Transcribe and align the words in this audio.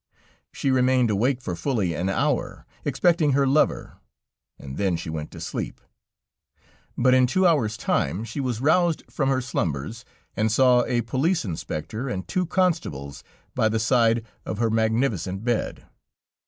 She 0.51 0.71
remained 0.71 1.11
awake 1.11 1.41
for 1.43 1.55
fully 1.55 1.93
an 1.93 2.09
hour, 2.09 2.65
expecting 2.83 3.33
her 3.33 3.45
lover, 3.45 3.99
and 4.57 4.77
then 4.77 4.95
she 4.97 5.11
went 5.11 5.29
to 5.29 5.39
sleep, 5.39 5.79
but 6.97 7.13
in 7.13 7.27
two 7.27 7.45
hours' 7.45 7.77
time 7.77 8.23
she 8.23 8.39
was 8.39 8.61
roused 8.61 9.03
from 9.11 9.29
her 9.29 9.41
slumbers, 9.41 10.03
and 10.35 10.51
saw 10.51 10.83
a 10.85 11.01
police 11.01 11.45
inspector 11.45 12.09
and 12.09 12.27
two 12.27 12.47
constables 12.47 13.23
by 13.53 13.69
the 13.69 13.77
side 13.77 14.25
of 14.43 14.57
her 14.57 14.71
magnificent 14.71 15.43
bed. 15.43 15.85